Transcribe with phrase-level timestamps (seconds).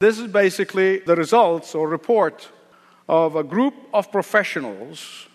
[0.00, 2.48] This is basically the results or report
[3.08, 5.26] of a group of professionals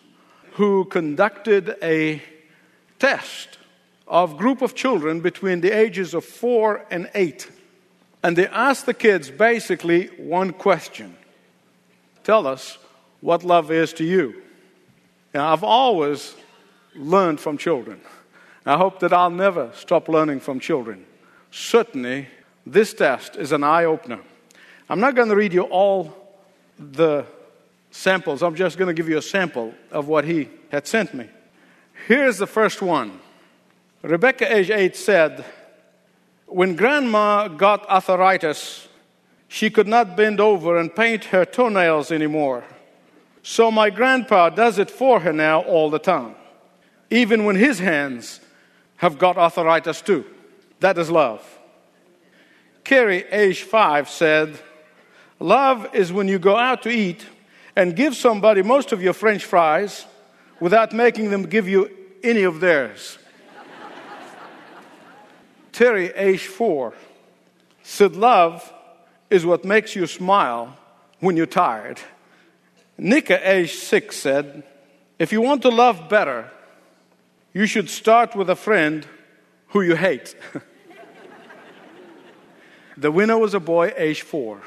[0.54, 2.22] who conducted a
[2.98, 3.58] test
[4.08, 7.50] of group of children between the ages of 4 and 8
[8.24, 11.18] and they asked the kids basically one question
[12.24, 12.78] Tell us
[13.20, 14.42] what love is to you.
[15.34, 16.36] Now, I've always
[16.96, 18.00] learned from children.
[18.66, 21.06] I hope that I'll never stop learning from children.
[21.52, 22.30] Certainly,
[22.66, 24.22] this test is an eye opener.
[24.94, 26.14] I'm not going to read you all
[26.78, 27.26] the
[27.90, 31.28] samples, I'm just going to give you a sample of what he had sent me.
[32.08, 33.20] Here's the first one.
[34.04, 35.46] Rebecca, age 8, said,
[36.46, 38.88] When grandma got arthritis,
[39.48, 42.64] she could not bend over and paint her toenails anymore.
[43.42, 46.36] So my grandpa does it for her now all the time,
[47.10, 48.42] even when his hands
[48.98, 50.24] have got arthritis too.
[50.82, 51.42] That is love.
[52.84, 54.60] Carrie, age five, said,
[55.40, 57.26] Love is when you go out to eat
[57.76, 60.06] and give somebody most of your french fries
[60.60, 61.90] without making them give you
[62.24, 63.18] any of theirs.
[65.72, 66.94] Terry, age four,
[67.82, 68.72] said, Love
[69.30, 70.78] is what makes you smile
[71.20, 72.00] when you're tired.
[72.98, 74.64] Nika, age six, said,
[75.18, 76.52] If you want to love better,
[77.54, 79.08] you should start with a friend
[79.70, 80.36] who you hate.
[82.98, 84.62] the winner was a boy, age four.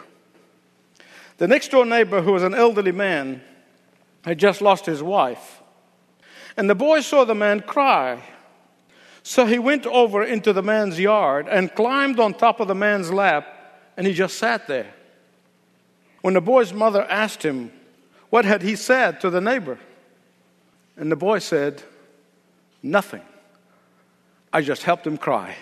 [1.39, 3.43] The next door neighbor, who was an elderly man,
[4.25, 5.63] had just lost his wife.
[6.57, 8.23] And the boy saw the man cry.
[9.23, 13.13] So he went over into the man's yard and climbed on top of the man's
[13.13, 13.47] lap
[13.97, 14.93] and he just sat there.
[16.23, 17.71] When the boy's mother asked him,
[18.31, 19.79] what had he said to the neighbor?
[20.97, 21.83] And the boy said,
[22.83, 23.23] Nothing.
[24.53, 25.57] I just helped him cry.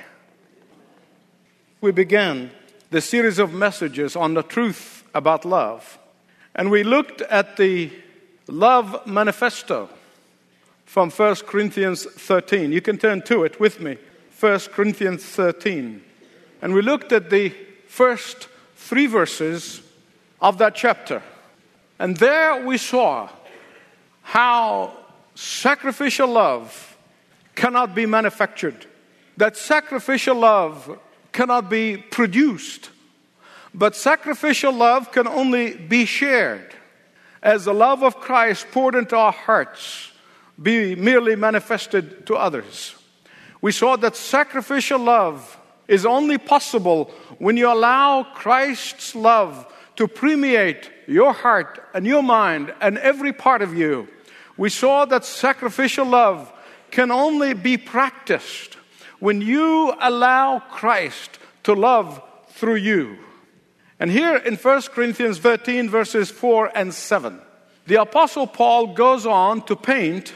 [1.80, 2.50] We began
[2.91, 5.98] the series of messages on the truth about love.
[6.54, 7.90] And we looked at the
[8.46, 9.88] love manifesto
[10.84, 12.72] from 1 Corinthians 13.
[12.72, 13.96] You can turn to it with me.
[14.39, 16.02] 1 Corinthians 13.
[16.62, 17.50] And we looked at the
[17.89, 19.83] first three verses
[20.40, 21.22] of that chapter.
[21.98, 23.28] And there we saw
[24.22, 24.92] how
[25.34, 26.96] sacrificial love
[27.55, 28.86] cannot be manufactured,
[29.36, 30.98] that sacrificial love
[31.33, 32.90] cannot be produced,
[33.74, 36.74] but sacrificial love can only be shared.
[37.42, 40.12] As the love of Christ poured into our hearts
[40.61, 42.95] be merely manifested to others.
[43.61, 45.58] We saw that sacrificial love
[45.89, 52.73] is only possible when you allow Christ's love to permeate your heart and your mind
[52.80, 54.08] and every part of you.
[54.57, 56.52] We saw that sacrificial love
[56.90, 58.74] can only be practiced
[59.18, 63.18] when you allow Christ to love through you.
[64.00, 67.40] And here in 1 Corinthians 13, verses 4 and 7,
[67.86, 70.32] the Apostle Paul goes on to paint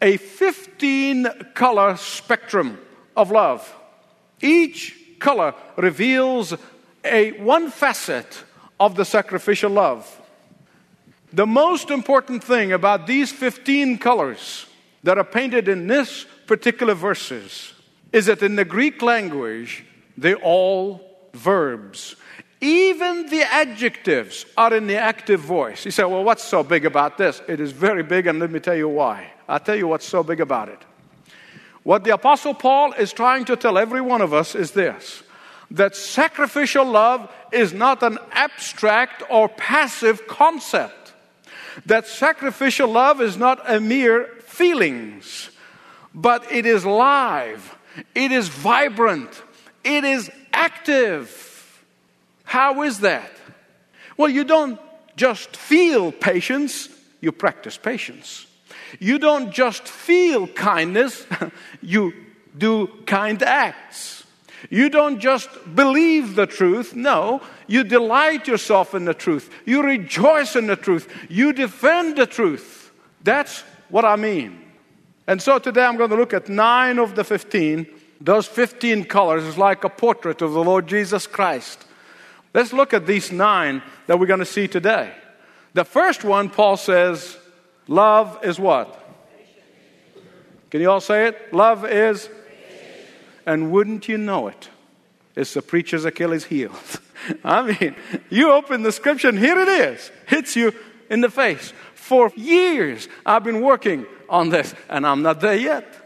[0.00, 2.78] a 15 color spectrum
[3.16, 3.74] of love.
[4.40, 6.54] Each color reveals
[7.04, 8.44] a one facet
[8.80, 10.20] of the sacrificial love.
[11.32, 14.66] The most important thing about these 15 colors
[15.02, 17.72] that are painted in this particular verses
[18.12, 19.84] is that in the Greek language,
[20.16, 22.16] they're all verbs.
[22.64, 25.84] Even the adjectives are in the active voice.
[25.84, 27.42] You say, well, what's so big about this?
[27.46, 29.30] It is very big, and let me tell you why.
[29.46, 30.78] I'll tell you what's so big about it.
[31.82, 35.22] What the Apostle Paul is trying to tell every one of us is this
[35.72, 41.12] that sacrificial love is not an abstract or passive concept.
[41.84, 45.50] That sacrificial love is not a mere feelings,
[46.14, 47.76] but it is live,
[48.14, 49.42] it is vibrant,
[49.84, 51.53] it is active.
[52.44, 53.30] How is that?
[54.16, 54.78] Well, you don't
[55.16, 56.88] just feel patience,
[57.20, 58.46] you practice patience.
[59.00, 61.26] You don't just feel kindness,
[61.82, 62.12] you
[62.56, 64.24] do kind acts.
[64.70, 69.50] You don't just believe the truth, no, you delight yourself in the truth.
[69.64, 71.08] You rejoice in the truth.
[71.28, 72.92] You defend the truth.
[73.22, 74.60] That's what I mean.
[75.26, 77.86] And so today I'm going to look at nine of the 15.
[78.20, 81.86] Those 15 colors is like a portrait of the Lord Jesus Christ.
[82.54, 85.12] Let's look at these nine that we're going to see today.
[85.74, 87.36] The first one, Paul says,
[87.88, 89.00] love is what?
[90.70, 91.52] Can you all say it?
[91.52, 92.30] Love is
[93.46, 94.70] and wouldn't you know it,
[95.36, 96.72] it's the preacher's Achilles heel.
[97.44, 97.94] I mean,
[98.30, 100.72] you open the scripture and here it is, hits you
[101.10, 101.72] in the face.
[101.94, 106.03] For years, I've been working on this, and I'm not there yet.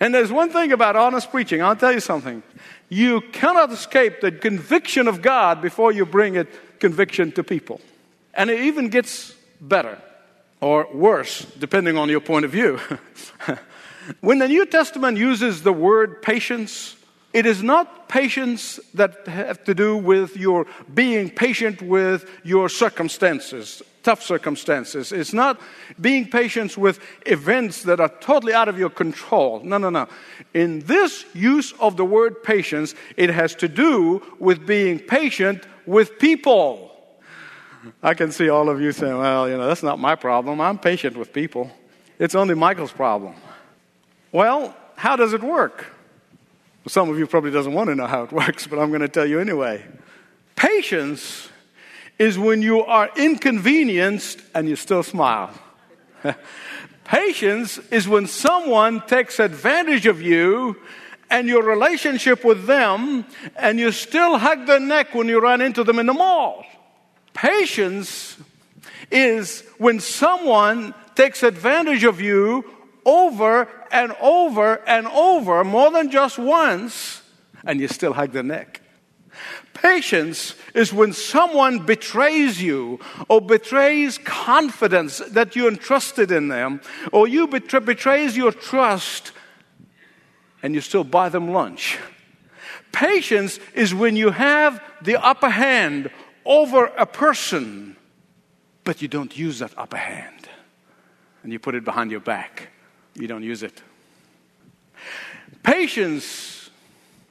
[0.00, 2.42] And there's one thing about honest preaching, I'll tell you something.
[2.88, 6.48] You cannot escape the conviction of God before you bring it
[6.80, 7.80] conviction to people.
[8.32, 9.98] And it even gets better
[10.60, 12.80] or worse, depending on your point of view.
[14.20, 16.96] when the New Testament uses the word patience,
[17.32, 23.82] it is not patience that have to do with your being patient with your circumstances,
[24.02, 25.12] tough circumstances.
[25.12, 25.60] It's not
[26.00, 29.60] being patient with events that are totally out of your control.
[29.62, 30.08] No, no, no.
[30.54, 36.18] In this use of the word patience, it has to do with being patient with
[36.18, 36.90] people.
[38.02, 40.60] I can see all of you saying, well, you know, that's not my problem.
[40.60, 41.70] I'm patient with people.
[42.18, 43.34] It's only Michael's problem.
[44.32, 45.86] Well, how does it work?
[46.86, 49.08] Some of you probably doesn't want to know how it works, but I'm going to
[49.08, 49.84] tell you anyway.
[50.56, 51.48] Patience
[52.18, 55.52] is when you are inconvenienced and you still smile.
[57.04, 60.76] Patience is when someone takes advantage of you
[61.30, 63.24] and your relationship with them
[63.56, 66.64] and you still hug their neck when you run into them in the mall.
[67.32, 68.36] Patience
[69.10, 72.64] is when someone takes advantage of you
[73.04, 77.22] over and over and over, more than just once,
[77.64, 78.80] and you still hug the neck.
[79.74, 86.80] Patience is when someone betrays you or betrays confidence that you entrusted in them,
[87.12, 89.32] or you betray, betrays your trust
[90.62, 91.98] and you still buy them lunch.
[92.92, 96.10] Patience is when you have the upper hand
[96.44, 97.96] over a person,
[98.84, 100.48] but you don't use that upper hand
[101.42, 102.68] and you put it behind your back
[103.20, 103.82] you don't use it.
[105.62, 106.70] Patience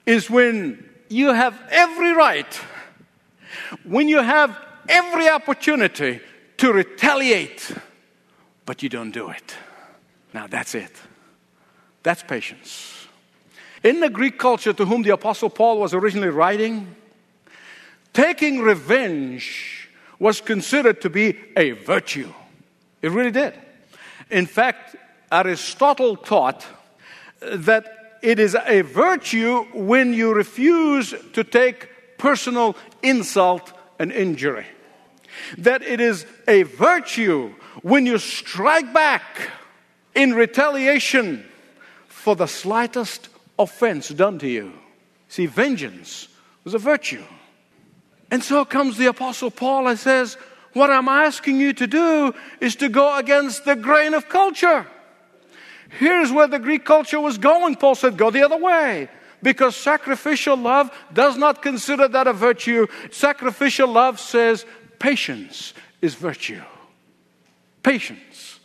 [0.05, 2.53] is when you have every right,
[3.83, 4.57] when you have
[4.87, 6.19] every opportunity
[6.57, 7.71] to retaliate,
[8.65, 9.55] but you don't do it.
[10.33, 10.91] Now that's it.
[12.03, 13.07] That's patience.
[13.83, 16.95] In the Greek culture to whom the Apostle Paul was originally writing,
[18.13, 19.89] taking revenge
[20.19, 22.33] was considered to be a virtue.
[23.01, 23.53] It really did.
[24.29, 24.95] In fact,
[25.31, 26.65] Aristotle taught
[27.41, 34.65] that it is a virtue when you refuse to take personal insult and injury.
[35.57, 39.51] That it is a virtue when you strike back
[40.15, 41.45] in retaliation
[42.07, 44.73] for the slightest offense done to you.
[45.29, 46.27] See, vengeance
[46.63, 47.23] was a virtue.
[48.31, 50.37] And so comes the Apostle Paul and says,
[50.73, 54.85] What I'm asking you to do is to go against the grain of culture.
[55.89, 57.75] Here's where the Greek culture was going.
[57.75, 59.09] Paul said, Go the other way.
[59.41, 62.87] Because sacrificial love does not consider that a virtue.
[63.11, 64.65] Sacrificial love says
[64.99, 66.61] patience is virtue.
[67.81, 68.59] Patience.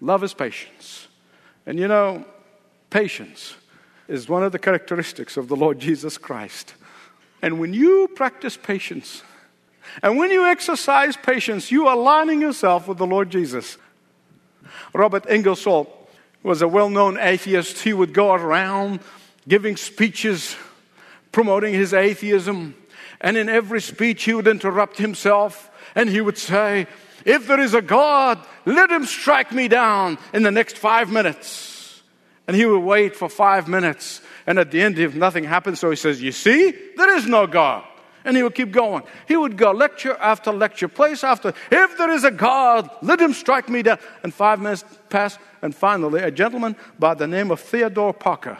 [0.00, 1.08] Love is patience.
[1.66, 2.24] And you know,
[2.90, 3.54] patience
[4.06, 6.74] is one of the characteristics of the Lord Jesus Christ.
[7.40, 9.22] And when you practice patience,
[10.02, 13.78] and when you exercise patience, you are aligning yourself with the Lord Jesus.
[14.94, 16.01] Robert Ingersoll
[16.42, 17.80] was a well known atheist.
[17.80, 19.00] He would go around
[19.46, 20.56] giving speeches
[21.32, 22.74] promoting his atheism.
[23.20, 26.86] And in every speech, he would interrupt himself and he would say,
[27.24, 32.02] If there is a God, let him strike me down in the next five minutes.
[32.46, 34.20] And he would wait for five minutes.
[34.46, 37.46] And at the end, if nothing happens, so he says, You see, there is no
[37.46, 37.84] God.
[38.24, 39.02] And he would keep going.
[39.26, 43.32] He would go lecture after lecture, place after, if there is a God, let him
[43.32, 43.98] strike me down.
[44.22, 48.58] And five minutes passed, and finally, a gentleman by the name of Theodore Parker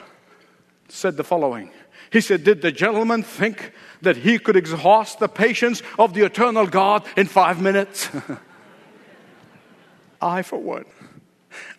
[0.89, 1.71] said the following.
[2.11, 6.67] He said, Did the gentleman think that he could exhaust the patience of the eternal
[6.67, 8.11] God in five minutes?
[10.21, 10.85] I, for one,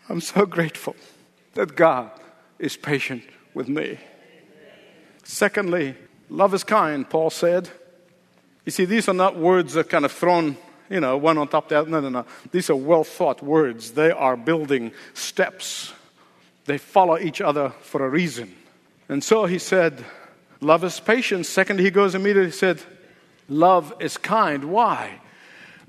[0.10, 0.96] I'm so grateful
[1.54, 2.12] that God
[2.60, 3.24] is patient
[3.54, 4.00] with me.
[5.24, 5.96] Secondly,
[6.30, 7.70] Love is kind, Paul said.
[8.66, 10.58] You see, these are not words that kind of thrown,
[10.90, 11.90] you know, one on top of the other.
[11.90, 12.26] No, no, no.
[12.52, 13.92] These are well thought words.
[13.92, 15.94] They are building steps.
[16.66, 18.54] They follow each other for a reason.
[19.10, 20.04] And so he said,
[20.62, 21.46] Love is patient.
[21.46, 22.82] Second, he goes immediately said,
[23.50, 24.66] Love is kind.
[24.66, 25.20] Why?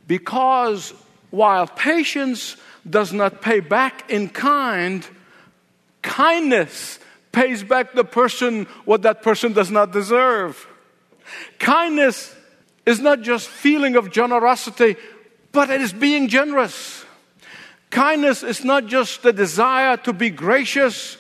[0.06, 0.92] Because
[1.30, 2.56] while patience
[2.88, 5.06] does not pay back in kind,
[6.02, 6.98] kindness
[7.34, 10.66] pays back the person what that person does not deserve.
[11.58, 12.34] Kindness
[12.86, 14.96] is not just feeling of generosity,
[15.52, 17.04] but it is being generous.
[17.90, 21.18] Kindness is not just the desire to be gracious,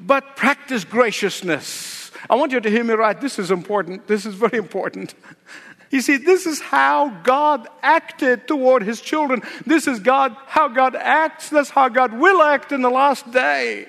[0.00, 2.10] but practice graciousness.
[2.28, 3.20] I want you to hear me right.
[3.20, 4.06] This is important.
[4.06, 5.14] This is very important.
[5.92, 9.42] You see, this is how God acted toward his children.
[9.66, 11.50] This is God, how God acts.
[11.50, 13.88] That's how God will act in the last day.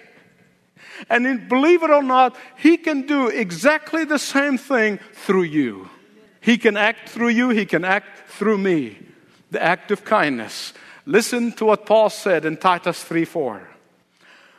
[1.09, 5.89] And believe it or not, He can do exactly the same thing through you.
[6.39, 8.97] He can act through you, He can act through me.
[9.51, 10.73] The act of kindness.
[11.05, 13.67] Listen to what Paul said in Titus 3 4.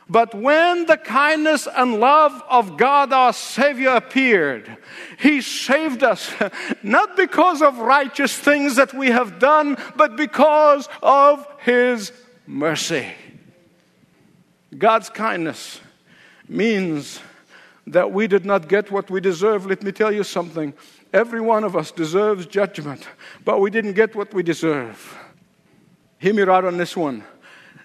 [0.09, 4.77] But when the kindness and love of God our Savior appeared,
[5.17, 6.31] He saved us
[6.83, 12.11] not because of righteous things that we have done, but because of His
[12.45, 13.07] mercy.
[14.77, 15.79] God's kindness
[16.47, 17.19] means
[17.87, 19.65] that we did not get what we deserve.
[19.65, 20.73] Let me tell you something.
[21.11, 23.07] Every one of us deserves judgment,
[23.45, 25.17] but we didn't get what we deserve.
[26.17, 27.23] Hear me right on this one.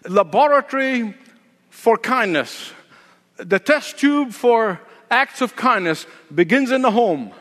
[0.08, 1.14] Laboratory
[1.70, 2.72] for kindness.
[3.36, 7.32] The test tube for acts of kindness begins in the home.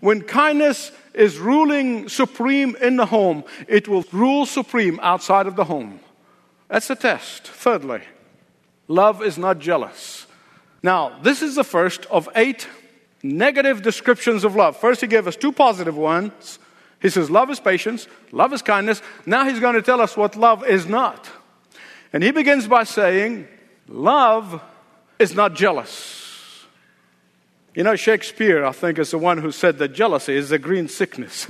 [0.00, 5.64] When kindness is ruling supreme in the home, it will rule supreme outside of the
[5.64, 6.00] home.
[6.68, 7.46] That's the test.
[7.48, 8.02] Thirdly,
[8.88, 10.09] love is not jealous.
[10.82, 12.66] Now, this is the first of eight
[13.22, 14.76] negative descriptions of love.
[14.76, 16.58] First, he gave us two positive ones.
[17.00, 19.02] He says, Love is patience, love is kindness.
[19.26, 21.28] Now, he's going to tell us what love is not.
[22.12, 23.46] And he begins by saying,
[23.88, 24.62] Love
[25.18, 26.66] is not jealous.
[27.74, 30.88] You know, Shakespeare, I think, is the one who said that jealousy is the green
[30.88, 31.46] sickness.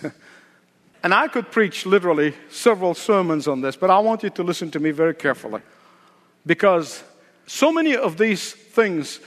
[1.02, 4.70] and I could preach literally several sermons on this, but I want you to listen
[4.72, 5.62] to me very carefully.
[6.44, 7.02] Because
[7.50, 9.18] so many of these things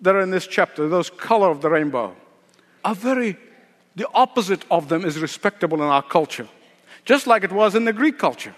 [0.00, 2.14] that are in this chapter, those color of the rainbow,
[2.84, 3.36] are very,
[3.96, 6.46] the opposite of them is respectable in our culture,
[7.04, 8.54] just like it was in the Greek culture.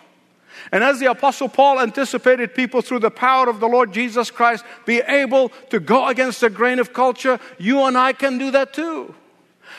[0.71, 4.67] And as the Apostle Paul anticipated people through the power of the Lord Jesus Christ
[4.85, 8.75] be able to go against the grain of culture, you and I can do that
[8.75, 9.15] too.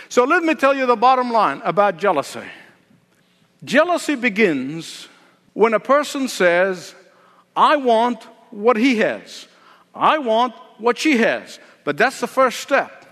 [0.09, 2.47] So let me tell you the bottom line about jealousy.
[3.63, 5.07] Jealousy begins
[5.53, 6.95] when a person says,
[7.55, 9.47] I want what he has,
[9.93, 11.59] I want what she has.
[11.83, 13.05] But that's the first step.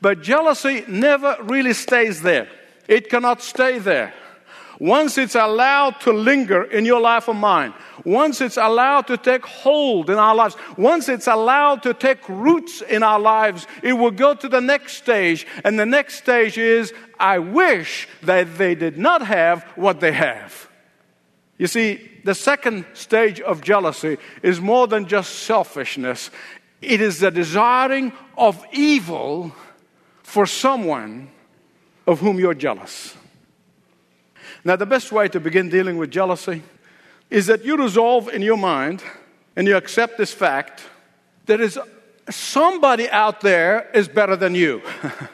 [0.00, 2.48] But jealousy never really stays there,
[2.88, 4.12] it cannot stay there
[4.80, 7.72] once it's allowed to linger in your life or mine,
[8.04, 12.82] once it's allowed to take hold in our lives, once it's allowed to take roots
[12.82, 15.46] in our lives, it will go to the next stage.
[15.64, 20.63] And the next stage is, I wish that they did not have what they have.
[21.58, 26.30] You see, the second stage of jealousy is more than just selfishness,
[26.82, 29.54] it is the desiring of evil
[30.22, 31.30] for someone
[32.06, 33.14] of whom you're jealous.
[34.64, 36.62] Now, the best way to begin dealing with jealousy
[37.30, 39.02] is that you resolve in your mind
[39.56, 40.82] and you accept this fact
[41.46, 41.78] that is
[42.30, 44.82] somebody out there is better than you.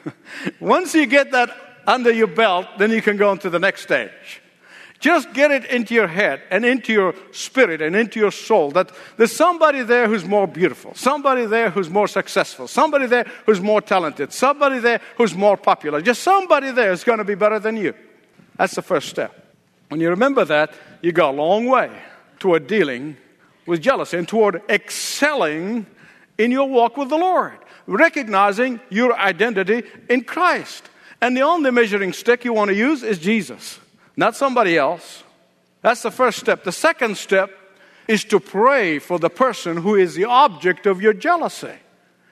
[0.59, 1.49] Once you get that
[1.87, 4.40] under your belt, then you can go on to the next stage.
[5.01, 8.91] Just get it into your head and into your spirit and into your soul that
[9.17, 13.81] there's somebody there who's more beautiful, somebody there who's more successful, somebody there who's more
[13.81, 16.01] talented, somebody there who's more popular.
[16.01, 17.95] Just somebody there is going to be better than you.
[18.57, 19.33] That's the first step.
[19.89, 21.91] When you remember that, you go a long way
[22.37, 23.17] toward dealing
[23.65, 25.87] with jealousy and toward excelling
[26.37, 30.89] in your walk with the Lord, recognizing your identity in Christ.
[31.21, 33.79] And the only measuring stick you want to use is Jesus,
[34.15, 35.23] not somebody else.
[35.81, 36.63] That's the first step.
[36.63, 37.51] The second step
[38.07, 41.73] is to pray for the person who is the object of your jealousy.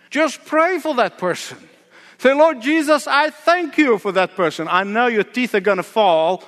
[0.09, 1.57] Just pray for that person.
[2.17, 4.67] Say, Lord Jesus, I thank you for that person.
[4.69, 6.43] I know your teeth are going to fall,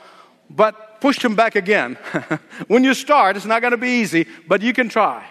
[0.50, 1.95] but push them back again.
[2.67, 5.25] when you start, it's not going to be easy, but you can try.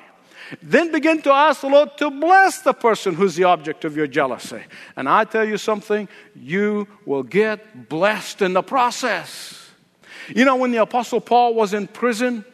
[0.63, 4.07] Then begin to ask the Lord to bless the person who's the object of your
[4.07, 4.63] jealousy.
[4.97, 9.60] And I tell you something, you will get blessed in the process.
[10.29, 12.45] You know, when the Apostle Paul was in prison,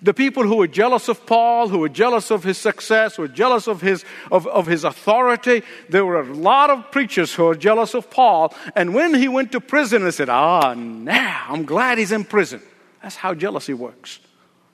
[0.00, 3.28] the people who were jealous of Paul, who were jealous of his success, who were
[3.28, 7.56] jealous of his, of, of his authority, there were a lot of preachers who were
[7.56, 8.54] jealous of Paul.
[8.76, 12.62] And when he went to prison, they said, Ah, now I'm glad he's in prison.
[13.02, 14.20] That's how jealousy works.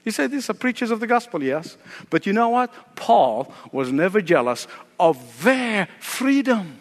[0.05, 1.79] You say these are preachers of the gospel, yes.
[2.11, 2.95] But you know what?
[2.95, 4.67] Paul was never jealous
[5.01, 6.79] of their freedom.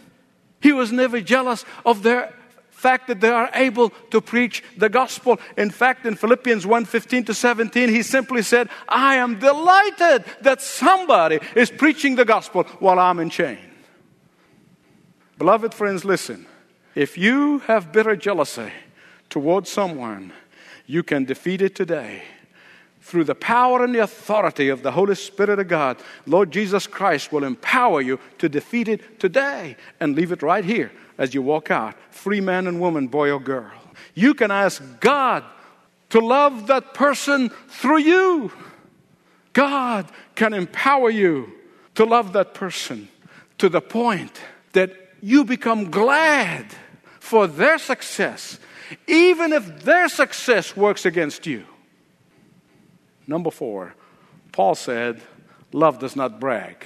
[0.59, 2.33] He was never jealous of their
[2.83, 5.39] fact that they are able to preach the gospel.
[5.57, 10.61] In fact, in Philippians 1 15 to 17, he simply said, I am delighted that
[10.61, 13.57] somebody is preaching the gospel while I'm in chain.
[15.37, 16.45] Beloved friends, listen.
[16.93, 18.71] If you have bitter jealousy
[19.29, 20.33] towards someone,
[20.85, 22.23] you can defeat it today
[23.01, 27.31] through the power and the authority of the Holy Spirit of God, Lord Jesus Christ
[27.31, 31.71] will empower you to defeat it today and leave it right here as you walk
[31.71, 33.71] out, free man and woman, boy or girl.
[34.13, 35.43] You can ask God
[36.09, 38.51] to love that person through you.
[39.53, 41.51] God can empower you
[41.95, 43.07] to love that person
[43.59, 44.41] to the point
[44.73, 44.91] that
[45.21, 46.65] you become glad
[47.19, 48.59] for their success,
[49.07, 51.65] even if their success works against you.
[53.25, 53.95] Number four,
[54.51, 55.21] Paul said,
[55.71, 56.85] Love does not brag.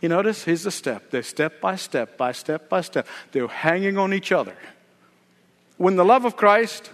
[0.00, 0.44] You notice?
[0.44, 1.10] Here's the step.
[1.10, 3.06] They're step by step, by step by step.
[3.32, 4.54] They're hanging on each other.
[5.78, 6.90] When the love of Christ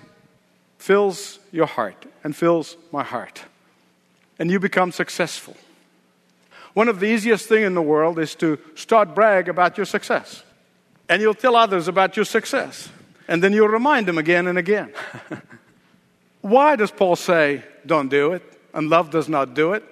[0.78, 3.42] fills your heart and fills my heart,
[4.38, 5.56] and you become successful,
[6.74, 10.42] one of the easiest things in the world is to start brag about your success.
[11.08, 12.88] And you'll tell others about your success.
[13.28, 14.92] And then you'll remind them again and again.
[16.40, 18.42] Why does Paul say, don't do it,
[18.72, 19.84] and love does not do it?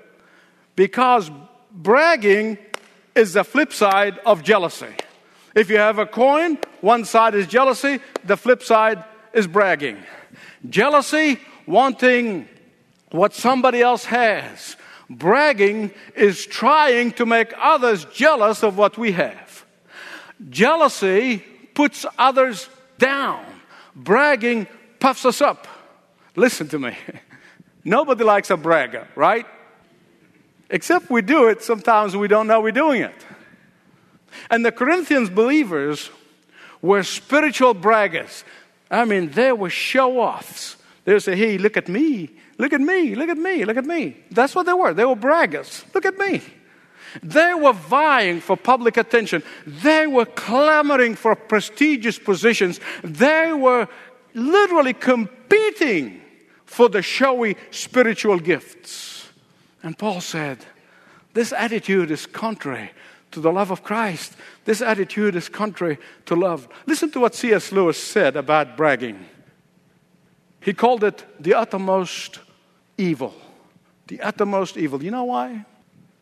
[0.75, 1.31] Because
[1.71, 2.59] bragging
[3.21, 4.95] is the flip side of jealousy.
[5.55, 9.99] If you have a coin, one side is jealousy, the flip side is bragging.
[10.69, 12.49] Jealousy, wanting
[13.11, 14.77] what somebody else has.
[15.11, 19.67] Bragging is trying to make others jealous of what we have.
[20.49, 23.45] Jealousy puts others down.
[23.95, 24.67] Bragging
[24.99, 25.69] puffs us up.
[26.37, 26.97] Listen to me.
[27.85, 29.47] Nobody likes a bragger, right?
[30.71, 33.27] Except we do it, sometimes we don't know we're doing it.
[34.51, 36.11] And the Corinthians believers
[36.81, 38.45] were spiritual braggers.
[38.91, 40.77] I mean, they were show offs.
[41.05, 42.31] They say, Hey, look at me.
[42.59, 43.15] Look at me.
[43.15, 43.65] Look at me.
[43.65, 44.17] Look at me.
[44.31, 44.95] That's what they were.
[44.95, 45.85] They were braggers.
[45.95, 46.43] Look at me.
[47.23, 49.43] They were vying for public attention.
[49.67, 52.79] They were clamoring for prestigious positions.
[53.03, 53.89] They were
[54.35, 56.21] literally competing
[56.65, 59.20] for the showy spiritual gifts.
[59.83, 60.59] And Paul said,
[61.35, 62.91] This attitude is contrary
[63.31, 64.37] to the love of Christ.
[64.65, 66.69] This attitude is contrary to love.
[66.87, 67.73] Listen to what C.S.
[67.73, 69.25] Lewis said about bragging.
[70.61, 72.41] He called it the uttermost
[72.99, 73.35] evil.
[74.09, 75.03] The uttermost evil.
[75.03, 75.65] You know why?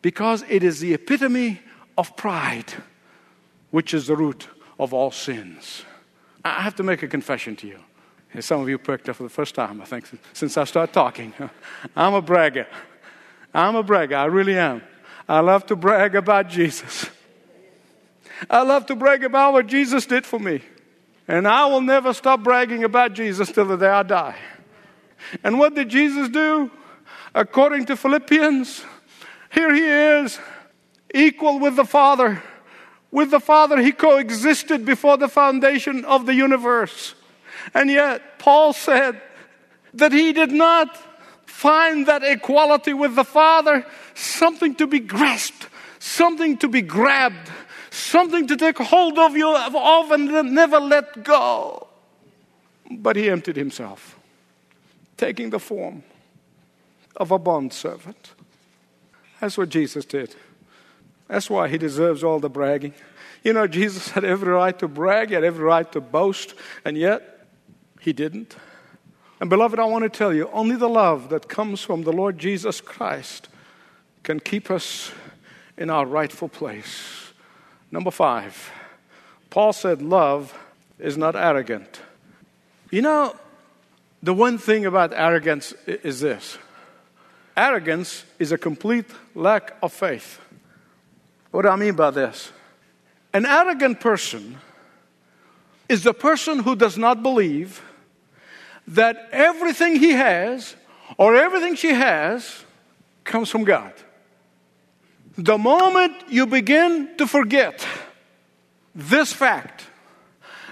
[0.01, 1.59] Because it is the epitome
[1.97, 2.73] of pride,
[3.71, 4.47] which is the root
[4.79, 5.83] of all sins.
[6.45, 7.79] I have to make a confession to you.
[8.39, 11.33] Some of you perked up for the first time, I think, since I started talking.
[11.95, 12.67] I'm a bragger.
[13.53, 14.15] I'm a bragger.
[14.15, 14.81] I really am.
[15.27, 17.09] I love to brag about Jesus.
[18.49, 20.61] I love to brag about what Jesus did for me.
[21.27, 24.35] And I will never stop bragging about Jesus till the day I die.
[25.43, 26.71] And what did Jesus do?
[27.35, 28.83] According to Philippians,
[29.51, 30.39] here he is,
[31.13, 32.41] equal with the Father.
[33.11, 37.15] With the Father, he coexisted before the foundation of the universe.
[37.73, 39.21] And yet, Paul said
[39.93, 40.97] that he did not
[41.59, 45.67] find that equality with the Father something to be grasped,
[45.99, 47.51] something to be grabbed,
[47.91, 51.87] something to take hold of you of and never let go.
[52.89, 54.17] But he emptied himself,
[55.17, 56.03] taking the form
[57.17, 58.31] of a bondservant.
[59.41, 60.35] That's what Jesus did.
[61.27, 62.93] That's why he deserves all the bragging.
[63.43, 66.97] You know, Jesus had every right to brag, he had every right to boast, and
[66.97, 67.45] yet
[67.99, 68.55] he didn't.
[69.39, 72.37] And beloved, I want to tell you only the love that comes from the Lord
[72.37, 73.47] Jesus Christ
[74.23, 75.11] can keep us
[75.77, 77.31] in our rightful place.
[77.89, 78.71] Number five,
[79.49, 80.57] Paul said love
[80.99, 82.01] is not arrogant.
[82.91, 83.35] You know,
[84.21, 86.57] the one thing about arrogance is this
[87.55, 90.39] arrogance is a complete lack of faith.
[91.51, 92.51] What do I mean by this?
[93.33, 94.57] An arrogant person
[95.87, 97.81] is the person who does not believe
[98.89, 100.75] that everything he has
[101.17, 102.65] or everything she has
[103.23, 103.93] comes from God.
[105.37, 107.85] The moment you begin to forget
[108.95, 109.85] this fact,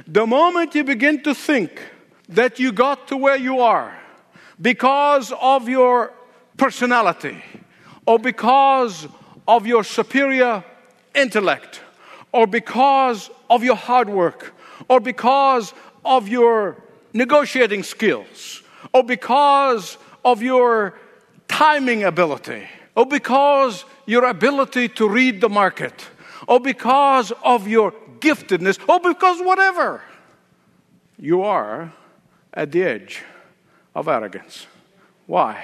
[0.08, 1.80] the moment you begin to think
[2.30, 3.96] that you got to where you are
[4.60, 6.12] because of your
[6.58, 7.42] personality
[8.06, 9.08] or because
[9.48, 10.64] of your superior
[11.14, 11.82] intellect
[12.32, 14.56] or because of your hard work
[14.90, 16.78] or because of your
[17.14, 18.62] negotiating skills,
[18.94, 20.98] or because of your
[21.48, 26.08] timing ability, or because your ability to read the market,
[26.48, 30.02] or because of your giftedness, or because whatever,
[31.18, 31.94] you are
[32.54, 33.24] at the edge
[33.96, 34.68] of arrogance.
[35.26, 35.64] Why?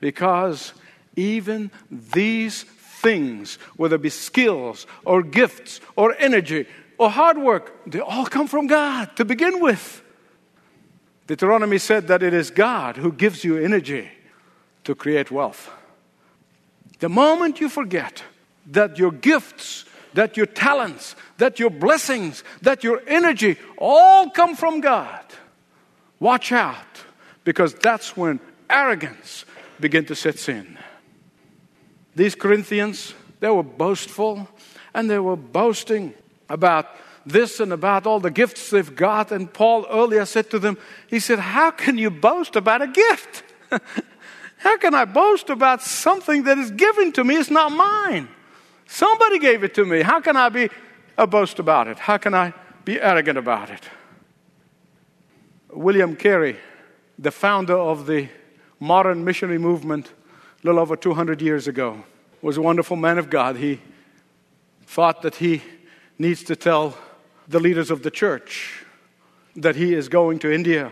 [0.00, 0.72] Because
[1.16, 6.66] even these things, whether it be skills or gifts or energy
[6.98, 10.02] or hard work, they all come from God to begin with.
[11.26, 14.08] Deuteronomy said that it is God who gives you energy
[14.84, 15.70] to create wealth.
[17.00, 18.22] The moment you forget
[18.66, 24.80] that your gifts, that your talents, that your blessings, that your energy all come from
[24.80, 25.24] God,
[26.20, 27.04] watch out
[27.44, 29.44] because that's when arrogance
[29.80, 30.78] begin to set in.
[32.14, 34.48] These Corinthians, They were boastful
[34.94, 36.14] and they were boasting
[36.48, 36.86] about
[37.26, 39.32] this and about all the gifts they've got.
[39.32, 43.42] And Paul earlier said to them, He said, How can you boast about a gift?
[44.58, 47.36] How can I boast about something that is given to me?
[47.36, 48.28] It's not mine.
[48.86, 50.02] Somebody gave it to me.
[50.02, 50.70] How can I be
[51.18, 51.98] a boast about it?
[51.98, 52.52] How can I
[52.84, 53.82] be arrogant about it?
[55.70, 56.56] William Carey,
[57.18, 58.28] the founder of the
[58.80, 60.12] modern missionary movement
[60.62, 62.04] a little over 200 years ago,
[62.40, 63.56] was a wonderful man of God.
[63.56, 63.80] He
[64.86, 65.62] thought that he
[66.18, 66.96] needs to tell
[67.48, 68.84] the leaders of the church
[69.56, 70.90] that he is going to India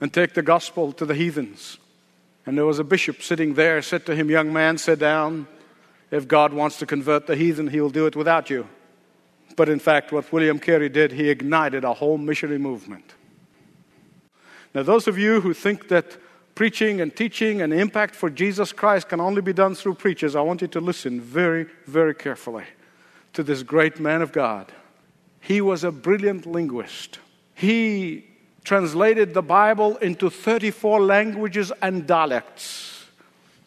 [0.00, 1.78] and take the gospel to the heathens.
[2.44, 5.48] And there was a bishop sitting there, said to him, Young man, sit down.
[6.10, 8.68] If God wants to convert the heathen, he will do it without you.
[9.56, 13.14] But in fact, what William Carey did, he ignited a whole missionary movement.
[14.74, 16.16] Now, those of you who think that
[16.54, 20.42] preaching and teaching and impact for Jesus Christ can only be done through preachers, I
[20.42, 22.64] want you to listen very, very carefully
[23.36, 24.72] to this great man of God.
[25.40, 27.18] He was a brilliant linguist.
[27.54, 28.24] He
[28.64, 33.04] translated the Bible into 34 languages and dialects.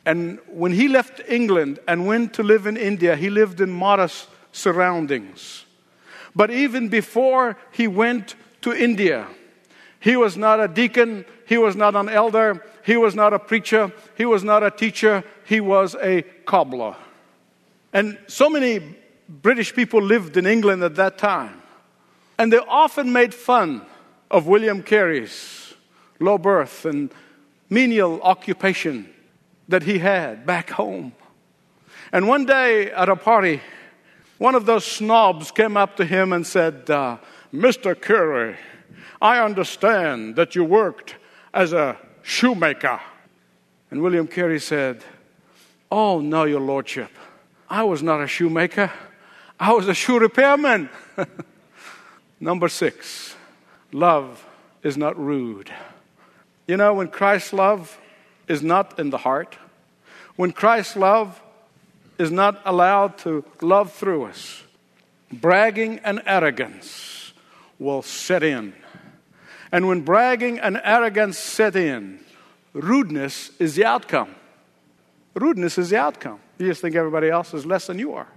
[0.08, 4.28] And when he left England and went to live in India, he lived in modest
[4.52, 5.66] surroundings.
[6.36, 9.28] But even before he went to India,
[10.00, 13.92] he was not a deacon, he was not an elder, he was not a preacher,
[14.18, 16.96] he was not a teacher, he was a cobbler.
[17.94, 18.96] And so many
[19.30, 21.62] British people lived in England at that time.
[22.38, 23.84] And they often made fun
[24.32, 25.74] of William Carey's
[26.20, 27.14] low birth and
[27.70, 29.14] menial occupation
[29.68, 31.14] that he had back home.
[32.12, 33.62] And one day at a party,
[34.40, 37.18] one of those snobs came up to him and said, uh,
[37.54, 38.00] Mr.
[38.00, 38.56] Carey,
[39.22, 41.16] I understand that you worked
[41.54, 43.00] as a shoemaker.
[43.92, 45.04] And William Carey said,
[45.92, 47.12] Oh, no, your lordship.
[47.70, 48.92] I was not a shoemaker.
[49.60, 50.90] I was a shoe repairman.
[52.40, 53.36] Number six,
[53.92, 54.46] love
[54.84, 55.70] is not rude.
[56.66, 58.00] You know, when Christ's love
[58.48, 59.58] is not in the heart,
[60.38, 61.42] when Christ's love
[62.18, 64.64] is not allowed to love through us,
[65.32, 67.34] bragging and arrogance
[67.78, 68.74] will set in.
[69.72, 72.20] And when bragging and arrogance set in,
[72.74, 74.36] rudeness is the outcome.
[75.36, 76.40] Rudeness is the outcome.
[76.58, 78.28] You just think everybody else is less than you are.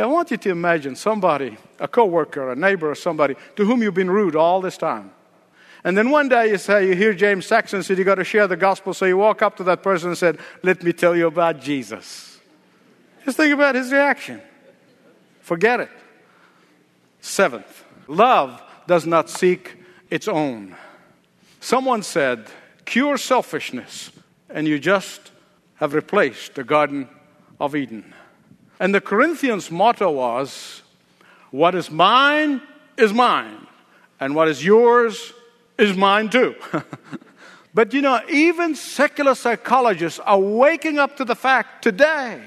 [0.00, 3.94] I want you to imagine somebody, a coworker, a neighbor, or somebody to whom you've
[3.94, 5.12] been rude all this time.
[5.82, 8.46] And then one day you say, you hear James Saxon said you got to share
[8.46, 11.26] the gospel, so you walk up to that person and said, Let me tell you
[11.26, 12.38] about Jesus.
[13.24, 14.40] Just think about his reaction.
[15.40, 15.90] Forget it.
[17.20, 19.76] Seventh, love does not seek
[20.10, 20.76] its own.
[21.60, 22.46] Someone said,
[22.84, 24.10] cure selfishness,
[24.48, 25.30] and you just
[25.76, 27.08] have replaced the Garden
[27.60, 28.14] of Eden.
[28.80, 30.82] And the Corinthians' motto was,
[31.50, 32.62] What is mine
[32.96, 33.66] is mine,
[34.18, 35.34] and what is yours
[35.76, 36.54] is mine too.
[37.74, 42.42] but you know, even secular psychologists are waking up to the fact today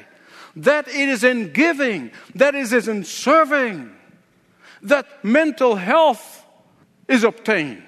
[0.55, 3.95] that it is in giving, that it is in serving,
[4.81, 6.43] that mental health
[7.07, 7.83] is obtained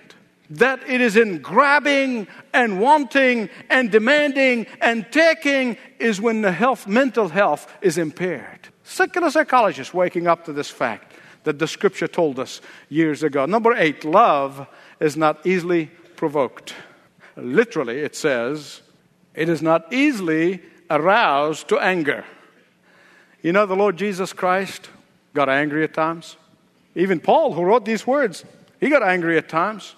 [0.50, 6.88] that it is in grabbing and wanting and demanding and taking is when the health,
[6.88, 8.70] mental health is impaired.
[8.84, 13.46] Secular psychologists waking up to this fact that the scripture told us years ago.
[13.46, 14.68] Number eight, love
[15.00, 16.76] is not easily provoked.
[17.36, 18.82] Literally, it says,
[19.34, 22.24] it is not easily aroused to anger.
[23.42, 24.90] You know, the Lord Jesus Christ
[25.34, 26.38] got angry at times.
[26.96, 28.46] Even Paul, who wrote these words,
[28.80, 29.96] he got angry at times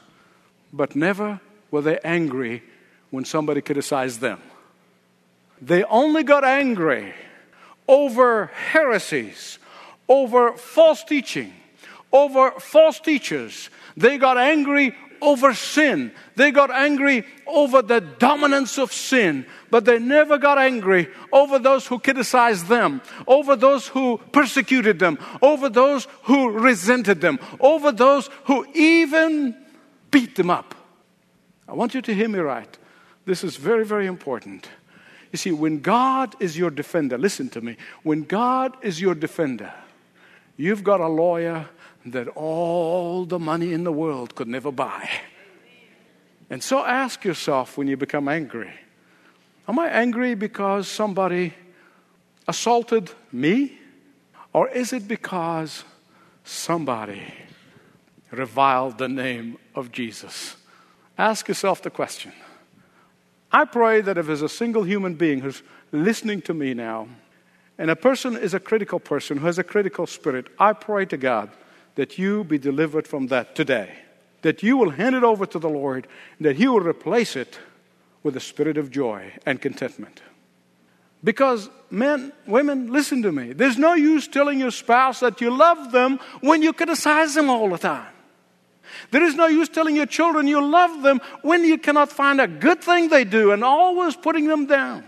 [0.71, 1.39] but never
[1.71, 2.63] were they angry
[3.09, 4.39] when somebody criticized them.
[5.61, 7.13] They only got angry
[7.87, 9.59] over heresies,
[10.07, 11.53] over false teaching,
[12.11, 13.69] over false teachers.
[13.95, 16.11] They got angry over sin.
[16.35, 21.87] They got angry over the dominance of sin, but they never got angry over those
[21.87, 28.29] who criticized them, over those who persecuted them, over those who resented them, over those
[28.45, 29.55] who even
[30.19, 30.73] beat them up.
[31.67, 32.77] I want you to hear me right.
[33.25, 34.67] This is very, very important.
[35.31, 37.77] You see, when God is your defender, listen to me.
[38.01, 39.71] When God is your defender,
[40.55, 41.69] you've got a lawyer
[42.05, 45.07] that all the money in the world could never buy.
[46.49, 48.71] And so ask yourself when you become angry
[49.67, 51.53] Am I angry because somebody
[52.47, 53.77] assaulted me?
[54.53, 55.83] Or is it because
[56.45, 57.21] somebody
[58.31, 60.55] reviled the name of Jesus.
[61.17, 62.31] Ask yourself the question.
[63.51, 67.07] I pray that if there's a single human being who's listening to me now
[67.77, 71.17] and a person is a critical person who has a critical spirit, I pray to
[71.17, 71.49] God
[71.95, 73.91] that you be delivered from that today.
[74.41, 77.59] That you will hand it over to the Lord, and that He will replace it
[78.21, 80.21] with a spirit of joy and contentment.
[81.23, 83.53] Because, men, women, listen to me.
[83.53, 87.69] There's no use telling your spouse that you love them when you criticize them all
[87.69, 88.13] the time.
[89.11, 92.47] There is no use telling your children you love them when you cannot find a
[92.47, 95.03] good thing they do and always putting them down.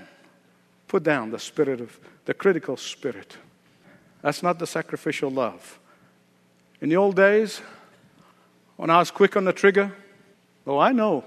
[0.88, 3.38] Put down the spirit of the critical spirit.
[4.22, 5.80] That's not the sacrificial love.
[6.82, 7.62] In the old days,
[8.76, 9.92] when I was quick on the trigger,
[10.66, 11.24] oh, I know.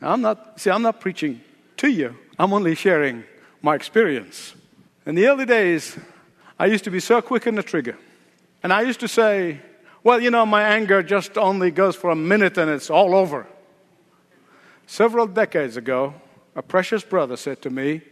[0.00, 1.40] I'm not, see, I'm not preaching
[1.78, 3.24] to you, I'm only sharing
[3.62, 4.54] my experience.
[5.04, 5.96] In the early days,
[6.58, 7.96] I used to be so quick on the trigger.
[8.62, 9.60] And I used to say,
[10.06, 13.44] well, you know, my anger just only goes for a minute and it's all over.
[14.86, 16.14] Several decades ago,
[16.54, 18.02] a precious brother said to me,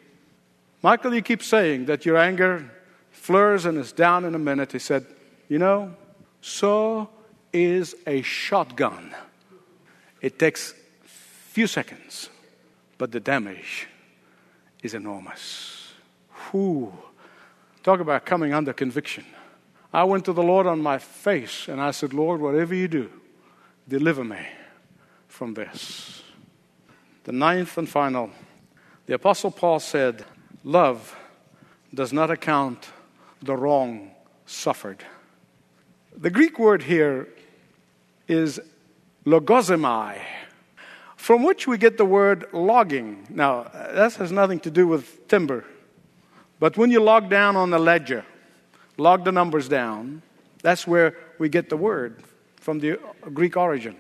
[0.82, 2.68] Michael, you keep saying that your anger
[3.12, 4.72] flurs and is down in a minute.
[4.72, 5.06] He said,
[5.48, 5.94] You know,
[6.40, 7.10] so
[7.52, 9.14] is a shotgun.
[10.20, 12.28] It takes few seconds,
[12.98, 13.86] but the damage
[14.82, 15.92] is enormous.
[16.50, 16.92] Whew.
[17.84, 19.24] Talk about coming under conviction.
[19.94, 23.10] I went to the Lord on my face and I said, Lord, whatever you do,
[23.86, 24.44] deliver me
[25.28, 26.24] from this.
[27.22, 28.30] The ninth and final,
[29.06, 30.24] the Apostle Paul said,
[30.64, 31.16] Love
[31.94, 32.88] does not account
[33.40, 34.10] the wrong
[34.46, 35.04] suffered.
[36.16, 37.28] The Greek word here
[38.26, 38.60] is
[39.24, 40.18] logizomai,
[41.14, 43.28] from which we get the word logging.
[43.30, 45.64] Now, uh, that has nothing to do with timber.
[46.58, 48.24] But when you log down on the ledger,
[48.96, 50.22] log the numbers down.
[50.62, 52.22] That's where we get the word
[52.56, 52.98] from the
[53.32, 53.96] Greek origin.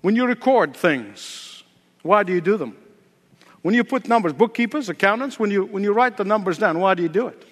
[0.00, 1.62] When you record things,
[2.02, 2.76] why do you do them?
[3.62, 6.94] When you put numbers, bookkeepers, accountants, when you, when you write the numbers down, why
[6.94, 7.44] do you do it?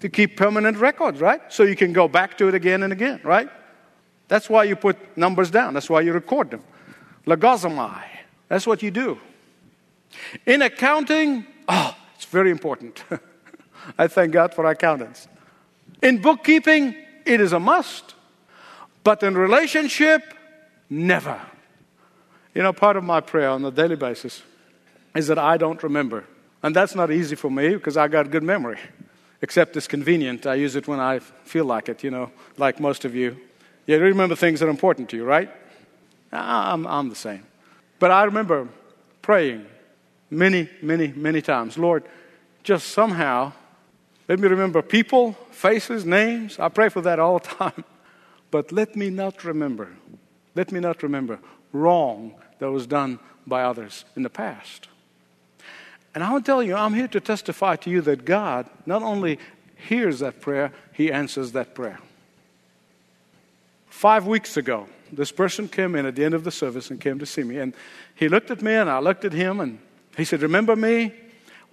[0.00, 1.40] To keep permanent records, right?
[1.48, 3.48] So you can go back to it again and again, right?
[4.28, 5.74] That's why you put numbers down.
[5.74, 6.62] That's why you record them.
[7.26, 8.02] Logizomai.
[8.48, 9.18] That's what you do.
[10.44, 13.02] In accounting, oh, it's very important.
[13.98, 15.28] I thank God for accountants.
[16.02, 18.14] In bookkeeping, it is a must.
[19.02, 20.22] But in relationship,
[20.90, 21.40] never.
[22.54, 24.42] You know, part of my prayer on a daily basis
[25.14, 26.24] is that I don't remember.
[26.62, 28.78] And that's not easy for me because I got good memory.
[29.42, 30.46] Except it's convenient.
[30.46, 33.36] I use it when I feel like it, you know, like most of you.
[33.86, 35.50] You remember things that are important to you, right?
[36.32, 37.44] I'm, I'm the same.
[37.98, 38.68] But I remember
[39.22, 39.66] praying
[40.30, 42.04] many, many, many times Lord,
[42.62, 43.52] just somehow
[44.28, 46.58] let me remember people, faces, names.
[46.58, 47.84] I pray for that all the time.
[48.50, 49.88] But let me not remember,
[50.54, 51.38] let me not remember
[51.72, 54.88] wrong that was done by others in the past.
[56.14, 59.02] And I want to tell you, I'm here to testify to you that God not
[59.02, 59.38] only
[59.76, 61.98] hears that prayer, He answers that prayer.
[63.88, 67.18] Five weeks ago, this person came in at the end of the service and came
[67.18, 67.58] to see me.
[67.58, 67.74] And
[68.14, 69.78] he looked at me, and I looked at him, and
[70.16, 71.12] he said, Remember me?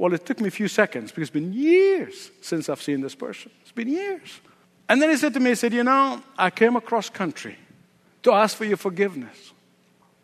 [0.03, 3.15] Well, it took me a few seconds because it's been years since I've seen this
[3.15, 3.49] person.
[3.61, 4.41] It's been years.
[4.89, 7.55] And then he said to me, he said, You know, I came across country
[8.23, 9.53] to ask for your forgiveness.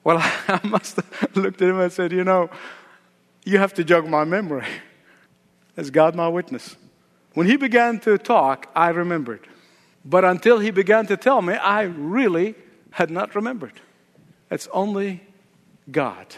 [0.04, 0.18] Well,
[0.50, 2.50] I must have looked at him and said, You know,
[3.46, 4.66] you have to jog my memory.
[5.78, 6.76] As God my witness.
[7.34, 9.48] When he began to talk, I remembered.
[10.04, 12.56] But until he began to tell me, I really
[12.92, 13.80] had not remembered.
[14.52, 15.24] It's only
[15.90, 16.36] God,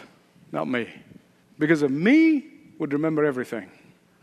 [0.52, 0.88] not me.
[1.58, 2.51] Because of me,
[2.82, 3.70] would remember everything.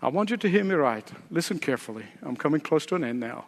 [0.02, 1.10] I want you to hear me right.
[1.32, 2.04] Listen carefully.
[2.22, 3.46] I'm coming close to an end now.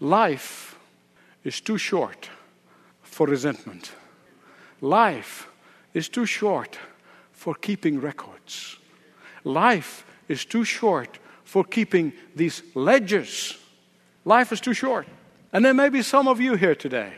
[0.00, 0.76] Life
[1.44, 2.28] is too short
[3.02, 3.92] for resentment.
[4.80, 5.46] Life
[5.92, 6.76] is too short
[7.30, 8.78] for keeping records.
[9.44, 13.56] Life is too short for keeping these ledgers.
[14.24, 15.06] Life is too short.
[15.52, 17.12] And there may be some of you here today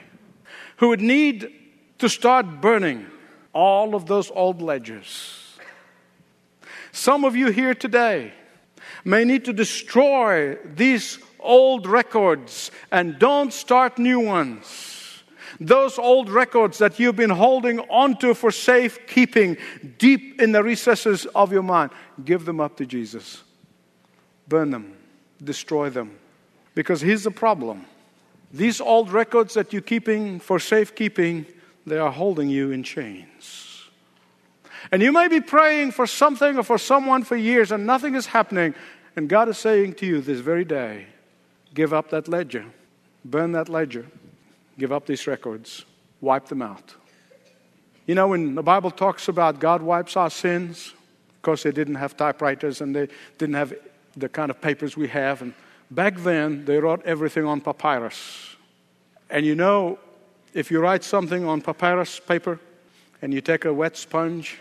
[0.76, 1.50] who would need
[2.00, 3.06] to start burning
[3.54, 5.45] all of those old ledgers
[6.96, 8.32] some of you here today
[9.04, 15.22] may need to destroy these old records and don't start new ones.
[15.60, 19.58] Those old records that you've been holding onto for safekeeping
[19.98, 21.92] deep in the recesses of your mind,
[22.24, 23.42] give them up to Jesus.
[24.48, 24.96] Burn them,
[25.44, 26.18] destroy them.
[26.74, 27.84] Because here's the problem
[28.52, 31.44] these old records that you're keeping for safekeeping,
[31.86, 33.75] they are holding you in chains.
[34.90, 38.26] And you may be praying for something or for someone for years and nothing is
[38.26, 38.74] happening.
[39.16, 41.06] And God is saying to you this very day
[41.74, 42.64] give up that ledger,
[43.24, 44.06] burn that ledger,
[44.78, 45.84] give up these records,
[46.20, 46.94] wipe them out.
[48.06, 50.94] You know, when the Bible talks about God wipes our sins,
[51.28, 53.74] of course, they didn't have typewriters and they didn't have
[54.16, 55.42] the kind of papers we have.
[55.42, 55.54] And
[55.90, 58.56] back then, they wrote everything on papyrus.
[59.28, 59.98] And you know,
[60.54, 62.58] if you write something on papyrus paper
[63.20, 64.58] and you take a wet sponge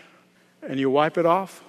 [0.68, 1.62] and you wipe it off,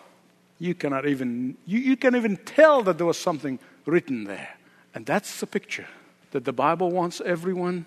[0.59, 4.57] you cannot even you, you can even tell that there was something written there.
[4.93, 5.87] And that's the picture
[6.31, 7.85] that the Bible wants everyone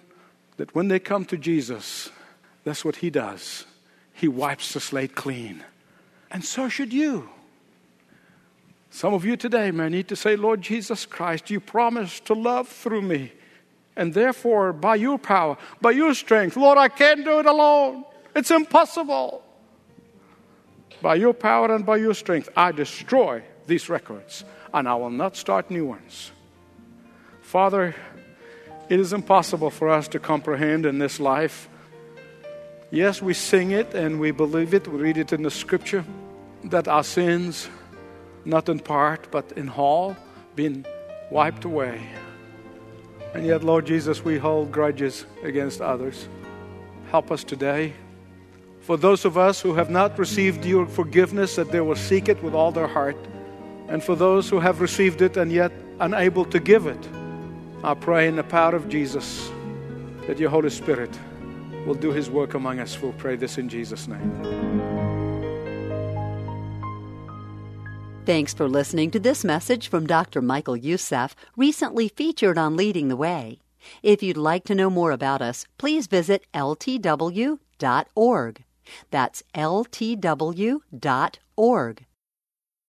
[0.56, 2.10] that when they come to Jesus,
[2.64, 3.64] that's what he does.
[4.12, 5.64] He wipes the slate clean.
[6.30, 7.28] And so should you.
[8.90, 12.68] Some of you today may need to say, Lord Jesus Christ, you promised to love
[12.68, 13.32] through me.
[13.96, 18.04] And therefore, by your power, by your strength, Lord, I can't do it alone.
[18.34, 19.42] It's impossible.
[21.02, 25.36] By your power and by your strength, I destroy these records and I will not
[25.36, 26.32] start new ones.
[27.40, 27.94] Father,
[28.88, 31.68] it is impossible for us to comprehend in this life.
[32.90, 36.04] Yes, we sing it and we believe it, we read it in the scripture
[36.64, 37.68] that our sins,
[38.44, 40.16] not in part but in whole,
[40.54, 40.84] been
[41.30, 42.02] wiped away.
[43.32, 46.28] And yet, Lord Jesus, we hold grudges against others.
[47.10, 47.94] Help us today.
[48.90, 52.42] For those of us who have not received your forgiveness, that they will seek it
[52.42, 53.16] with all their heart.
[53.86, 57.08] And for those who have received it and yet unable to give it,
[57.84, 59.48] I pray in the power of Jesus
[60.26, 61.16] that your Holy Spirit
[61.86, 63.00] will do his work among us.
[63.00, 64.82] We'll pray this in Jesus' name.
[68.26, 70.42] Thanks for listening to this message from Dr.
[70.42, 73.60] Michael Youssef, recently featured on Leading the Way.
[74.02, 78.64] If you'd like to know more about us, please visit ltw.org.
[79.10, 80.80] That's ltw.org.